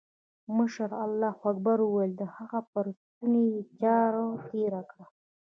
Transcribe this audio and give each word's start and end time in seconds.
مشر 0.57 0.89
الله 1.05 1.33
اکبر 1.49 1.77
وويل 1.83 2.11
د 2.17 2.23
هغه 2.35 2.59
پر 2.71 2.85
ستوني 2.99 3.43
يې 3.53 3.61
چاړه 3.79 4.25
تېره 4.49 4.81
کړه. 4.89 5.05